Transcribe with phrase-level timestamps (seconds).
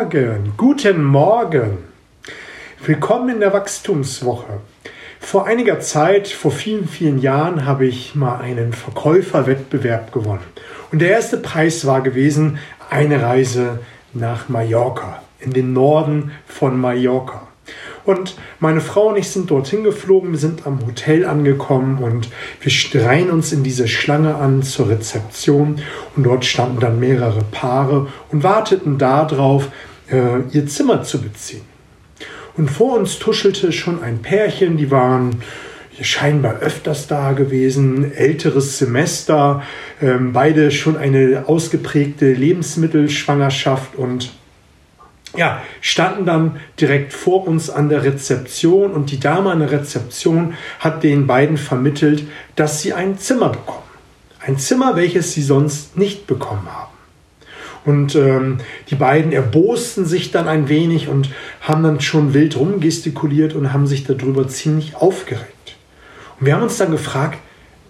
[0.00, 1.76] Morgen, guten Morgen.
[2.86, 4.60] Willkommen in der Wachstumswoche.
[5.20, 10.40] Vor einiger Zeit, vor vielen, vielen Jahren, habe ich mal einen Verkäuferwettbewerb gewonnen.
[10.90, 12.58] Und der erste Preis war gewesen
[12.88, 13.80] eine Reise
[14.14, 17.46] nach Mallorca, in den Norden von Mallorca.
[18.06, 22.30] Und meine Frau und ich sind dorthin geflogen, wir sind am Hotel angekommen und
[22.62, 25.76] wir reihen uns in diese Schlange an zur Rezeption.
[26.16, 29.68] Und dort standen dann mehrere Paare und warteten darauf,
[30.10, 31.62] äh, ihr Zimmer zu beziehen.
[32.56, 35.42] Und vor uns tuschelte schon ein Pärchen, die waren
[36.00, 39.62] scheinbar öfters da gewesen, älteres Semester,
[40.00, 44.30] ähm, beide schon eine ausgeprägte Lebensmittelschwangerschaft und
[45.36, 50.54] ja, standen dann direkt vor uns an der Rezeption und die Dame an der Rezeption
[50.80, 52.24] hat den beiden vermittelt,
[52.56, 53.84] dass sie ein Zimmer bekommen.
[54.40, 56.90] Ein Zimmer, welches sie sonst nicht bekommen haben.
[57.84, 58.58] Und ähm,
[58.90, 61.30] die beiden erbosten sich dann ein wenig und
[61.62, 65.76] haben dann schon wild rumgestikuliert und haben sich darüber ziemlich aufgeregt.
[66.38, 67.38] Und wir haben uns dann gefragt,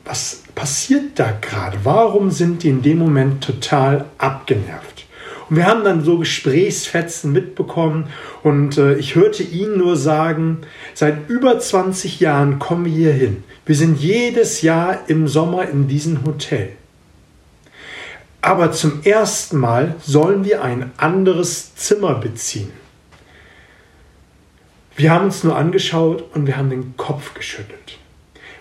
[0.05, 1.78] was passiert da gerade?
[1.84, 5.06] Warum sind die in dem Moment total abgenervt?
[5.48, 8.06] Und wir haben dann so Gesprächsfetzen mitbekommen
[8.45, 10.59] und äh, ich hörte ihn nur sagen,
[10.95, 13.43] seit über 20 Jahren kommen wir hier hin.
[13.67, 16.70] Wir sind jedes Jahr im Sommer in diesem Hotel.
[18.43, 22.73] Aber zum ersten Mal sollen wir ein anderes Zimmer beziehen.
[24.97, 27.99] Wir haben uns nur angeschaut und wir haben den Kopf geschüttelt.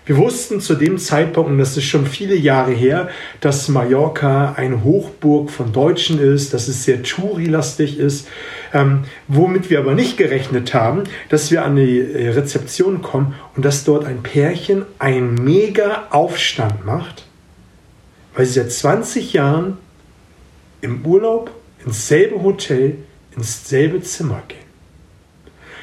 [0.09, 3.09] Wir wussten zu dem Zeitpunkt, und das ist schon viele Jahre her,
[3.41, 8.27] dass Mallorca eine Hochburg von Deutschen ist, dass es sehr Touri-lastig ist,
[8.73, 13.63] ähm, womit wir aber nicht gerechnet haben, dass wir an die äh, Rezeption kommen und
[13.63, 17.27] dass dort ein Pärchen einen mega Aufstand macht,
[18.35, 19.77] weil sie seit 20 Jahren
[20.81, 21.51] im Urlaub
[21.85, 22.97] ins selbe Hotel,
[23.35, 24.59] ins selbe Zimmer gehen.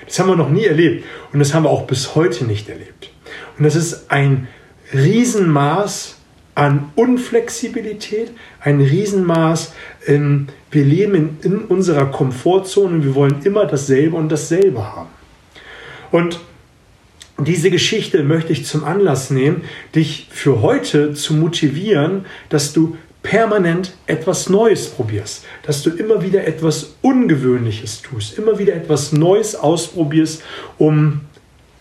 [0.07, 3.11] Das haben wir noch nie erlebt und das haben wir auch bis heute nicht erlebt.
[3.59, 4.49] Und das ist ein
[4.93, 6.17] Riesenmaß
[6.55, 9.75] an Unflexibilität, ein Riesenmaß,
[10.07, 15.11] in, wir leben in, in unserer Komfortzone und wir wollen immer dasselbe und dasselbe haben.
[16.13, 16.41] Und
[17.39, 19.63] diese Geschichte möchte ich zum Anlass nehmen,
[19.95, 26.47] dich für heute zu motivieren, dass du permanent etwas Neues probierst, dass du immer wieder
[26.47, 30.43] etwas Ungewöhnliches tust, immer wieder etwas Neues ausprobierst,
[30.79, 31.23] um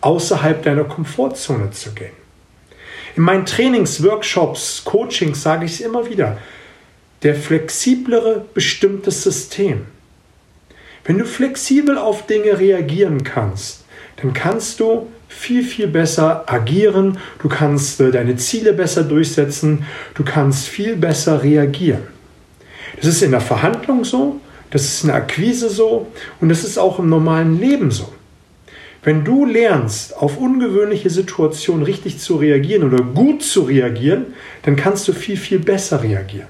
[0.00, 2.12] außerhalb deiner Komfortzone zu gehen.
[3.16, 6.36] In meinen Trainings, Workshops, Coachings sage ich es immer wieder,
[7.22, 9.86] der flexiblere bestimmte System.
[11.04, 13.84] Wenn du flexibel auf Dinge reagieren kannst,
[14.16, 20.24] dann kannst du viel, viel besser agieren, du kannst äh, deine Ziele besser durchsetzen, du
[20.24, 22.02] kannst viel besser reagieren.
[22.96, 26.06] Das ist in der Verhandlung so, das ist in der Akquise so
[26.40, 28.12] und das ist auch im normalen Leben so.
[29.02, 35.06] Wenn du lernst, auf ungewöhnliche Situationen richtig zu reagieren oder gut zu reagieren, dann kannst
[35.06, 36.48] du viel, viel besser reagieren.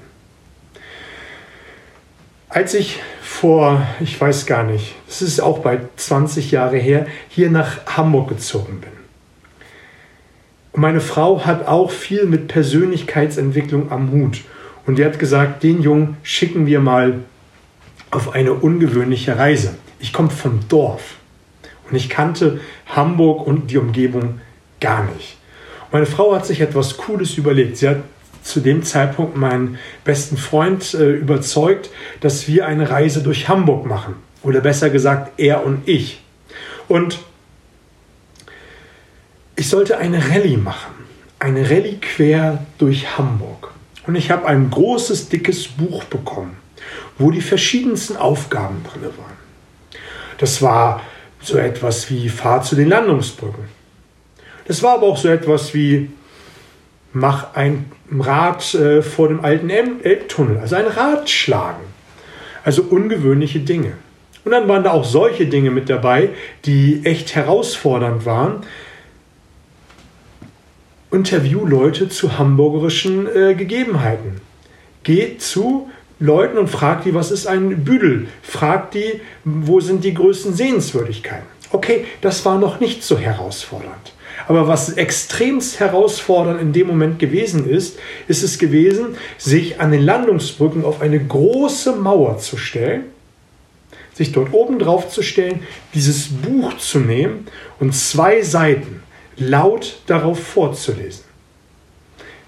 [2.49, 2.99] Als ich
[3.37, 8.29] vor, ich weiß gar nicht, es ist auch bei 20 Jahre her, hier nach Hamburg
[8.29, 8.89] gezogen bin.
[10.71, 14.41] Und meine Frau hat auch viel mit Persönlichkeitsentwicklung am Hut.
[14.87, 17.19] Und die hat gesagt, den Jungen schicken wir mal
[18.09, 19.75] auf eine ungewöhnliche Reise.
[19.99, 21.17] Ich komme vom Dorf.
[21.89, 24.41] Und ich kannte Hamburg und die Umgebung
[24.81, 25.37] gar nicht.
[25.91, 27.77] Meine Frau hat sich etwas Cooles überlegt.
[27.77, 28.01] Sie hat
[28.47, 31.89] zu dem Zeitpunkt meinen besten Freund äh, überzeugt,
[32.21, 34.15] dass wir eine Reise durch Hamburg machen.
[34.43, 36.21] Oder besser gesagt, er und ich.
[36.87, 37.19] Und
[39.55, 40.93] ich sollte eine Rallye machen.
[41.39, 43.71] Eine Rallye quer durch Hamburg.
[44.05, 46.55] Und ich habe ein großes, dickes Buch bekommen,
[47.17, 49.37] wo die verschiedensten Aufgaben drin waren.
[50.37, 51.01] Das war
[51.41, 53.65] so etwas wie Fahr zu den Landungsbrücken.
[54.65, 56.09] Das war aber auch so etwas wie
[57.13, 61.83] Mach ein Rad äh, vor dem alten Elbtunnel, also ein Rad schlagen.
[62.63, 63.93] Also ungewöhnliche Dinge.
[64.43, 66.29] Und dann waren da auch solche Dinge mit dabei,
[66.65, 68.61] die echt herausfordernd waren.
[71.11, 74.41] Interview Leute zu hamburgerischen äh, Gegebenheiten.
[75.03, 75.89] Geht zu
[76.19, 78.27] Leuten und fragt die, was ist ein Büdel?
[78.41, 81.47] Fragt die, wo sind die größten Sehenswürdigkeiten?
[81.71, 84.13] Okay, das war noch nicht so herausfordernd.
[84.45, 87.97] Aber was extremst herausfordernd in dem Moment gewesen ist,
[88.27, 93.05] ist es gewesen, sich an den Landungsbrücken auf eine große Mauer zu stellen,
[94.13, 95.61] sich dort oben drauf zu stellen,
[95.93, 97.47] dieses Buch zu nehmen
[97.79, 99.01] und zwei Seiten
[99.37, 101.27] laut darauf vorzulesen.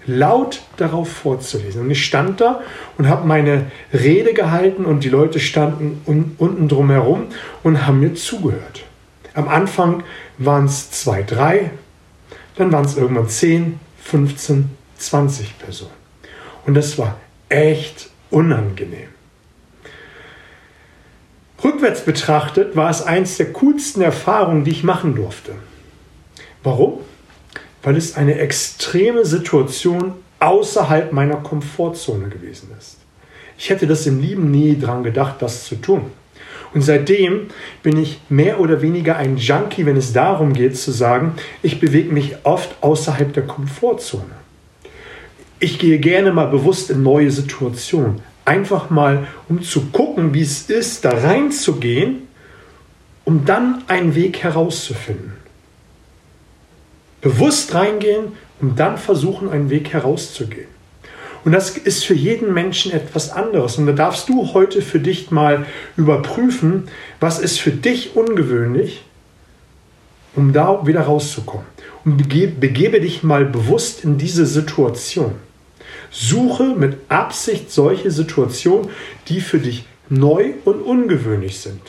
[0.06, 1.82] laut darauf vorzulesen.
[1.82, 2.62] Und ich stand da
[2.98, 7.26] und habe meine Rede gehalten und die Leute standen un unten drumherum
[7.62, 8.84] und haben mir zugehört.
[9.34, 10.02] Am Anfang
[10.40, 11.70] waren es zwei, drei,
[12.56, 15.92] dann waren es irgendwann zehn, 15, 20 Personen.
[16.66, 19.08] Und das war echt unangenehm.
[21.62, 25.52] Rückwärts betrachtet war es eins der coolsten Erfahrungen, die ich machen durfte.
[26.62, 27.00] Warum?
[27.82, 32.96] Weil es eine extreme Situation außerhalb meiner Komfortzone gewesen ist.
[33.58, 36.10] Ich hätte das im Lieben nie dran gedacht, das zu tun.
[36.72, 37.48] Und seitdem
[37.82, 42.12] bin ich mehr oder weniger ein Junkie, wenn es darum geht zu sagen, ich bewege
[42.12, 44.40] mich oft außerhalb der Komfortzone.
[45.58, 48.22] Ich gehe gerne mal bewusst in neue Situationen.
[48.44, 52.22] Einfach mal, um zu gucken, wie es ist, da reinzugehen,
[53.24, 55.34] um dann einen Weg herauszufinden.
[57.20, 60.68] Bewusst reingehen, um dann versuchen, einen Weg herauszugehen.
[61.44, 63.78] Und das ist für jeden Menschen etwas anderes.
[63.78, 65.66] Und da darfst du heute für dich mal
[65.96, 66.88] überprüfen,
[67.18, 69.02] was ist für dich ungewöhnlich,
[70.36, 71.66] um da wieder rauszukommen.
[72.04, 75.32] Und begebe, dich mal bewusst in diese Situation.
[76.10, 78.88] Suche mit Absicht solche Situationen,
[79.28, 81.80] die für dich neu und ungewöhnlich sind.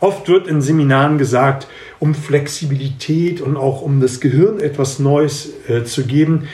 [0.00, 1.68] Oft wird in Seminaren gesagt,
[2.00, 6.48] um Flexibilität und auch um das Gehirn etwas Neues äh, zu geben,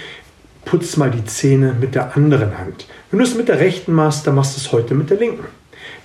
[0.70, 2.86] putz mal die Zähne mit der anderen Hand.
[3.10, 5.46] Wenn du es mit der rechten machst, dann machst du es heute mit der linken.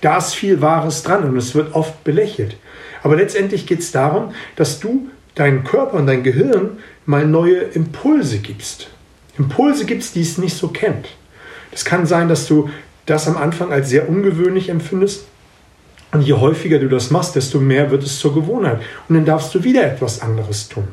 [0.00, 2.56] Da ist viel Wahres dran und es wird oft belächelt.
[3.02, 8.38] Aber letztendlich geht es darum, dass du deinen Körper und dein Gehirn mal neue Impulse
[8.38, 8.88] gibst.
[9.36, 11.08] Impulse gibst, die es nicht so kennt.
[11.72, 12.70] Es kann sein, dass du
[13.04, 15.26] das am Anfang als sehr ungewöhnlich empfindest.
[16.12, 18.80] Und je häufiger du das machst, desto mehr wird es zur Gewohnheit.
[19.08, 20.88] Und dann darfst du wieder etwas anderes tun.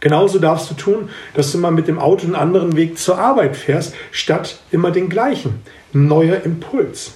[0.00, 3.56] Genauso darfst du tun, dass du mal mit dem Auto einen anderen Weg zur Arbeit
[3.56, 5.62] fährst, statt immer den gleichen.
[5.92, 7.14] Neuer Impuls.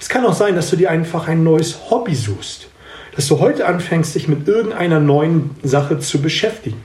[0.00, 2.68] Es kann auch sein, dass du dir einfach ein neues Hobby suchst.
[3.16, 6.80] Dass du heute anfängst, dich mit irgendeiner neuen Sache zu beschäftigen.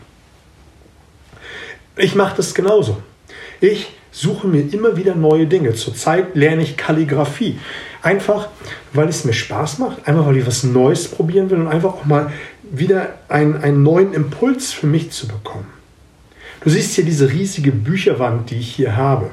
[1.95, 2.97] Ich mache das genauso.
[3.59, 5.73] Ich suche mir immer wieder neue Dinge.
[5.73, 7.59] Zurzeit lerne ich Kalligrafie.
[8.01, 8.49] Einfach,
[8.93, 12.05] weil es mir Spaß macht, einfach weil ich was Neues probieren will und einfach auch
[12.05, 12.31] mal
[12.71, 15.67] wieder einen, einen neuen Impuls für mich zu bekommen.
[16.61, 19.29] Du siehst hier diese riesige Bücherwand, die ich hier habe.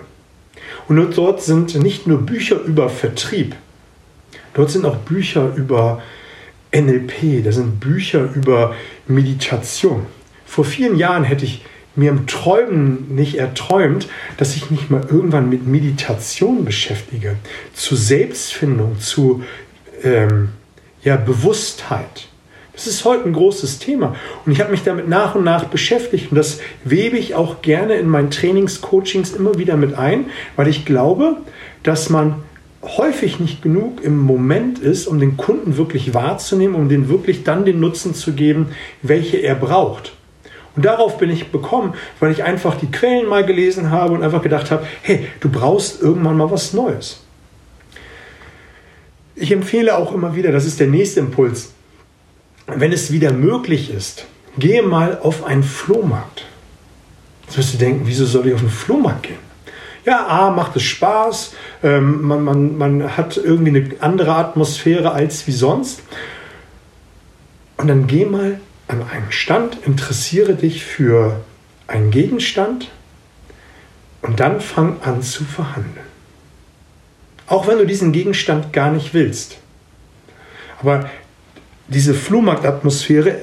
[0.88, 3.54] Und dort sind nicht nur Bücher über Vertrieb,
[4.52, 6.02] dort sind auch Bücher über
[6.74, 8.74] NLP, da sind Bücher über
[9.06, 10.06] Meditation.
[10.44, 11.64] Vor vielen Jahren hätte ich
[11.96, 17.36] mir im Träumen nicht erträumt, dass ich mich mal irgendwann mit Meditation beschäftige,
[17.72, 19.44] zu Selbstfindung, zu
[20.02, 20.50] ähm,
[21.02, 22.28] ja, Bewusstheit.
[22.74, 24.16] Das ist heute ein großes Thema.
[24.44, 26.32] Und ich habe mich damit nach und nach beschäftigt.
[26.32, 30.26] Und das webe ich auch gerne in meinen Trainings, Coachings immer wieder mit ein,
[30.56, 31.36] weil ich glaube,
[31.84, 32.42] dass man
[32.82, 37.64] häufig nicht genug im Moment ist, um den Kunden wirklich wahrzunehmen, um den wirklich dann
[37.64, 38.70] den Nutzen zu geben,
[39.02, 40.12] welche er braucht.
[40.76, 44.42] Und darauf bin ich bekommen, weil ich einfach die Quellen mal gelesen habe und einfach
[44.42, 47.20] gedacht habe, hey, du brauchst irgendwann mal was Neues.
[49.36, 51.73] Ich empfehle auch immer wieder, das ist der nächste Impuls,
[52.66, 54.26] wenn es wieder möglich ist,
[54.58, 56.46] gehe mal auf einen Flohmarkt.
[57.44, 59.44] Jetzt wirst du denken, wieso soll ich auf einen Flohmarkt gehen?
[60.04, 65.46] Ja, A, macht es Spaß, ähm, man, man, man hat irgendwie eine andere Atmosphäre als
[65.46, 66.02] wie sonst.
[67.78, 71.40] Und dann geh mal an einen Stand, interessiere dich für
[71.86, 72.90] einen Gegenstand
[74.22, 76.06] und dann fang an zu verhandeln.
[77.46, 79.58] Auch wenn du diesen Gegenstand gar nicht willst.
[80.80, 81.10] Aber
[81.88, 83.38] diese Flohmarktatmosphäre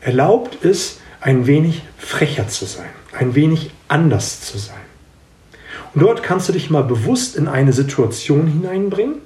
[0.00, 4.76] erlaubt es, ein wenig frecher zu sein, ein wenig anders zu sein.
[5.94, 9.16] Und dort kannst du dich mal bewusst in eine Situation hineinbringen,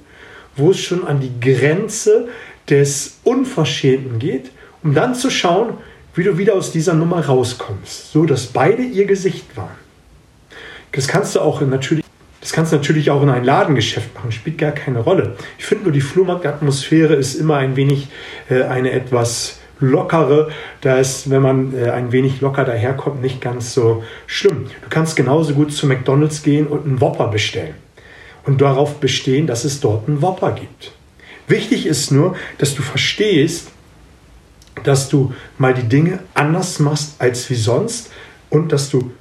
[0.55, 2.29] wo es schon an die Grenze
[2.69, 4.51] des Unverschämten geht,
[4.83, 5.73] um dann zu schauen,
[6.15, 9.75] wie du wieder aus dieser Nummer rauskommst, so dass beide ihr Gesicht waren.
[10.91, 12.03] Das kannst du auch natürlich
[12.49, 15.35] das kannst du natürlich auch in ein Ladengeschäft machen, spielt gar keine Rolle.
[15.59, 18.07] Ich finde nur, die Flohmarktatmosphäre ist immer ein wenig
[18.49, 20.49] äh, eine etwas lockere.
[20.81, 24.65] Da ist, wenn man äh, ein wenig locker daherkommt, nicht ganz so schlimm.
[24.81, 27.75] Du kannst genauso gut zu McDonalds gehen und einen Whopper bestellen
[28.47, 30.91] und darauf bestehen, dass es dort einen Whopper gibt.
[31.47, 33.67] Wichtig ist nur, dass du verstehst,
[34.83, 38.09] dass du mal die Dinge anders machst als wie sonst
[38.49, 39.11] und dass du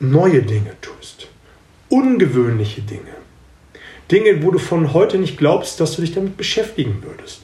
[0.00, 1.28] neue Dinge tust
[1.88, 3.02] ungewöhnliche Dinge.
[4.10, 7.42] Dinge, wo du von heute nicht glaubst, dass du dich damit beschäftigen würdest.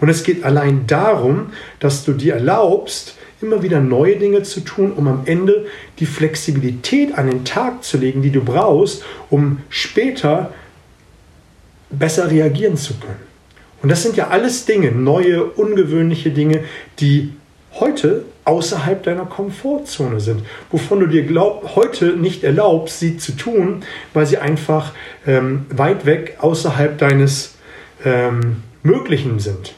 [0.00, 4.92] Und es geht allein darum, dass du dir erlaubst, immer wieder neue Dinge zu tun,
[4.92, 5.66] um am Ende
[5.98, 10.52] die Flexibilität an den Tag zu legen, die du brauchst, um später
[11.90, 13.20] besser reagieren zu können.
[13.82, 16.64] Und das sind ja alles Dinge, neue, ungewöhnliche Dinge,
[17.00, 17.32] die
[17.72, 23.82] heute außerhalb deiner Komfortzone sind, wovon du dir glaub, heute nicht erlaubst, sie zu tun,
[24.12, 24.92] weil sie einfach
[25.26, 27.54] ähm, weit weg außerhalb deines
[28.04, 29.74] ähm, Möglichen sind.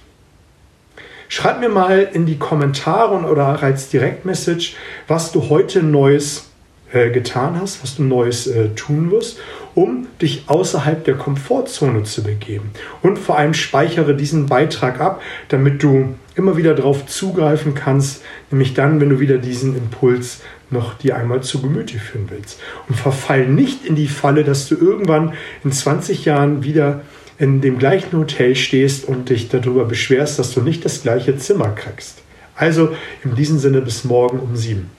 [1.28, 4.74] Schreib mir mal in die Kommentare oder als Direktmessage,
[5.08, 6.50] was du heute Neues
[6.92, 9.38] äh, getan hast, was du Neues äh, tun wirst,
[9.76, 12.70] um dich außerhalb der Komfortzone zu begeben.
[13.02, 18.72] Und vor allem speichere diesen Beitrag ab, damit du immer wieder darauf zugreifen kannst, nämlich
[18.72, 20.40] dann, wenn du wieder diesen Impuls
[20.70, 22.58] noch dir einmal zu Gemüte führen willst.
[22.88, 27.02] Und verfall nicht in die Falle, dass du irgendwann in 20 Jahren wieder
[27.38, 31.68] in dem gleichen Hotel stehst und dich darüber beschwerst, dass du nicht das gleiche Zimmer
[31.68, 32.22] kriegst.
[32.54, 34.90] Also in diesem Sinne bis morgen um sieben.